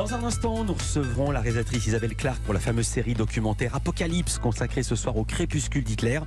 [0.00, 4.38] Dans un instant, nous recevrons la réalisatrice Isabelle Clark pour la fameuse série documentaire Apocalypse
[4.38, 6.20] consacrée ce soir au crépuscule d'Hitler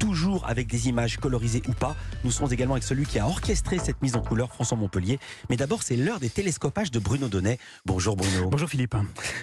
[0.00, 1.94] toujours avec des images colorisées ou pas.
[2.24, 5.20] Nous serons également avec celui qui a orchestré cette mise en couleur, François Montpellier.
[5.50, 7.58] Mais d'abord, c'est l'heure des télescopages de Bruno Donnet.
[7.84, 8.48] Bonjour Bruno.
[8.48, 8.96] Bonjour Philippe.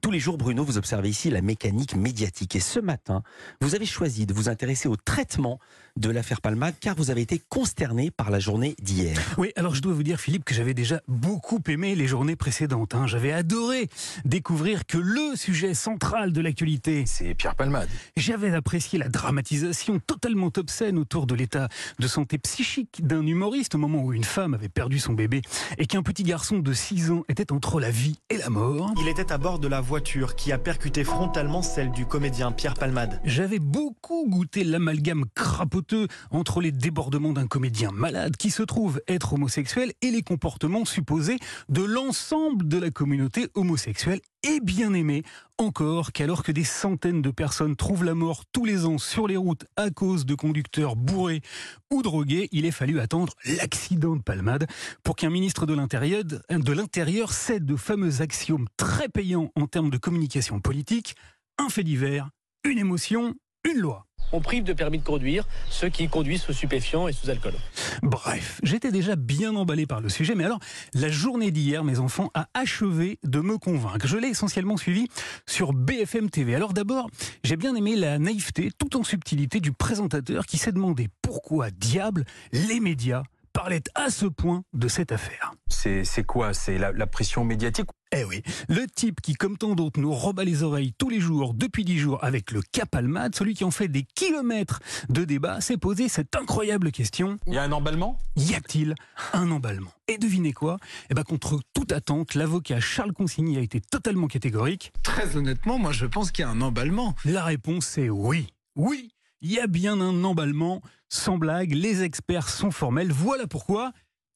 [0.00, 2.56] Tous les jours, Bruno, vous observez ici la mécanique médiatique.
[2.56, 3.22] Et ce matin,
[3.60, 5.60] vous avez choisi de vous intéresser au traitement
[5.96, 9.16] de l'affaire Palma car vous avez été consterné par la journée d'hier.
[9.38, 12.94] Oui, alors je dois vous dire Philippe que j'avais déjà beaucoup aimé les journées précédentes.
[12.94, 13.06] Hein.
[13.06, 13.88] J'avais adoré
[14.24, 17.88] découvrir que le sujet central de l'actualité, c'est Pierre Palmade.
[18.16, 21.68] J'avais apprécié la dramatisation totalement obscène autour de l'état
[21.98, 25.42] de santé psychique d'un humoriste au moment où une femme avait perdu son bébé
[25.78, 28.92] et qu'un petit garçon de 6 ans était entre la vie et la mort.
[29.00, 32.74] Il était à bord de la voiture qui a percuté frontalement celle du comédien Pierre
[32.74, 33.20] Palmade.
[33.24, 39.34] J'avais beaucoup goûté l'amalgame crapoteux entre les débordements d'un comédien malade qui se trouve être
[39.34, 41.38] homosexuel et les comportements supposés
[41.68, 45.22] de l'ensemble de la communauté homosexuelle et bien aimée
[45.58, 49.36] encore qu'alors que des centaines de personnes trouvent la mort tous les ans sur les
[49.36, 51.42] routes à cause de conducteurs bourrés
[51.90, 54.66] ou drogués, il est fallu attendre l'accident de Palmade
[55.02, 60.60] pour qu'un ministre de l'Intérieur cède de fameux axiomes très payants en termes de communication
[60.60, 61.14] politique,
[61.58, 62.30] un fait divers,
[62.64, 67.08] une émotion, une loi on prive de permis de conduire ceux qui conduisent sous stupéfiants
[67.08, 67.54] et sous alcool.
[68.02, 70.60] Bref, j'étais déjà bien emballé par le sujet, mais alors,
[70.94, 74.06] la journée d'hier, mes enfants, a achevé de me convaincre.
[74.06, 75.08] Je l'ai essentiellement suivi
[75.46, 76.54] sur BFM TV.
[76.54, 77.08] Alors d'abord,
[77.44, 82.24] j'ai bien aimé la naïveté, tout en subtilité, du présentateur qui s'est demandé pourquoi, diable,
[82.52, 85.52] les médias parlaient à ce point de cette affaire.
[85.80, 86.52] C'est quoi?
[86.52, 87.86] C'est la pression médiatique?
[88.12, 91.54] Eh oui, le type qui, comme tant d'autres, nous rebat les oreilles tous les jours,
[91.54, 95.76] depuis dix jours, avec le Capalmade, celui qui en fait des kilomètres de débat, s'est
[95.76, 97.38] posé cette incroyable question.
[97.46, 98.18] Il y a un emballement?
[98.34, 98.96] Y a-t-il
[99.32, 99.92] un emballement?
[100.08, 100.78] Et devinez quoi?
[101.08, 104.92] Eh ben, contre toute attente, l'avocat Charles Consigny a été totalement catégorique.
[105.04, 107.14] Très honnêtement, moi je pense qu'il y a un emballement.
[107.24, 108.48] La réponse est oui.
[108.74, 110.82] Oui, il y a bien un emballement.
[111.08, 113.12] Sans blague, les experts sont formels.
[113.12, 113.92] Voilà pourquoi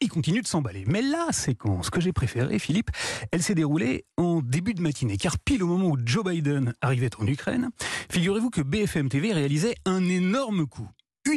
[0.00, 0.84] il continue de s'emballer.
[0.86, 2.90] Mais la séquence que j'ai préférée, Philippe,
[3.32, 7.10] elle s'est déroulée en début de matinée, car pile au moment où Joe Biden arrivait
[7.18, 7.70] en Ukraine,
[8.10, 10.88] figurez-vous que BFM TV réalisait un énorme coup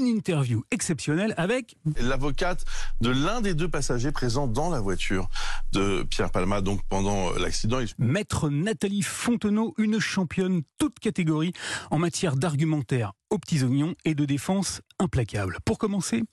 [0.02, 2.66] une interview exceptionnelle avec l'avocate
[3.02, 5.30] de l'un des deux passagers présents dans la voiture
[5.74, 7.80] de Pierre Palma, donc pendant l'accident.
[8.00, 11.54] Maître Nathalie Fontenot, une championne toute catégorie
[11.92, 15.58] en matière d'argumentaire aux petits oignons et de défense implacable.
[15.64, 16.24] Pour commencer,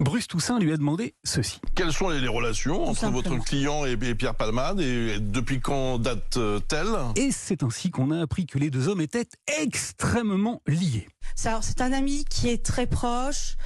[0.00, 1.60] Bruce Toussaint lui a demandé ceci.
[1.76, 7.30] Quelles sont les relations entre votre client et Pierre Palmade et depuis quand date-t-elle Et
[7.30, 9.28] c'est ainsi qu'on a appris que les deux hommes étaient
[9.60, 11.06] extrêmement liés.
[11.34, 13.56] C'est un ami qui est très proche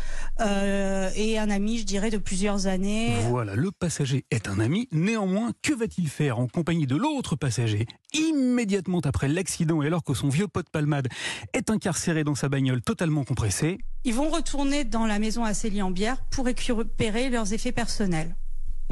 [0.41, 3.15] euh, et un ami, je dirais, de plusieurs années.
[3.29, 4.89] Voilà, le passager est un ami.
[4.93, 10.15] Néanmoins, que va-t-il faire en compagnie de l'autre passager immédiatement après l'accident et alors que
[10.15, 11.09] son vieux pote Palmade
[11.53, 13.79] est incarcéré dans sa bagnole totalement compressée?
[14.05, 18.37] Ils vont retourner dans la maison à Célie-en-Bière pour récupérer leurs effets personnels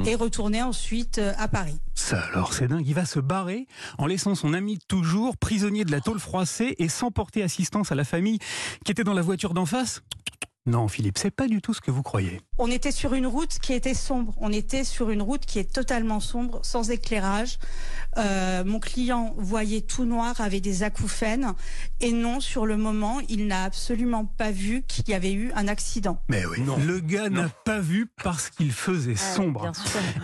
[0.05, 1.79] et retourner ensuite euh, à Paris.
[2.11, 2.85] Ça alors, c'est dingue.
[2.85, 3.67] Il va se barrer
[3.97, 7.95] en laissant son ami toujours prisonnier de la tôle froissée et sans porter assistance à
[7.95, 8.39] la famille
[8.83, 10.01] qui était dans la voiture d'en face.
[10.65, 12.41] Non, Philippe, c'est pas du tout ce que vous croyez.
[12.59, 14.35] On était sur une route qui était sombre.
[14.41, 17.57] On était sur une route qui est totalement sombre, sans éclairage.
[18.17, 21.53] Euh, mon client voyait tout noir, avait des acouphènes.
[22.01, 25.69] Et non, sur le moment, il n'a absolument pas vu qu'il y avait eu un
[25.69, 26.21] accident.
[26.27, 26.77] Mais oui, non.
[26.77, 29.71] le gars n'a pas vu parce qu'il faisait ah sombre.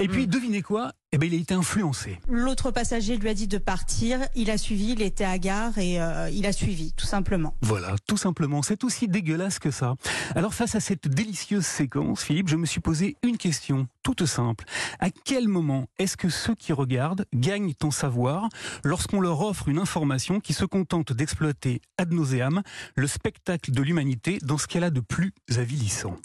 [0.02, 0.92] Et puis, devinez quoi?
[1.14, 2.20] Eh ben, il a été influencé.
[2.28, 6.02] L'autre passager lui a dit de partir, il a suivi, il était à gare et
[6.02, 7.56] euh, il a suivi, tout simplement.
[7.62, 8.62] Voilà, tout simplement.
[8.62, 9.96] C'est aussi dégueulasse que ça.
[10.36, 14.66] Alors face à cette délicieuse séquence, Philippe, je me suis posé une question toute simple.
[15.00, 18.50] À quel moment est-ce que ceux qui regardent gagnent en savoir
[18.84, 22.62] lorsqu'on leur offre une information qui se contente d'exploiter ad nauseam
[22.96, 26.18] le spectacle de l'humanité dans ce qu'elle a de plus avilissant?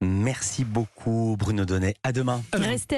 [0.00, 1.94] Merci beaucoup Bruno Donnet.
[2.04, 2.42] À demain.
[2.52, 2.96] Restez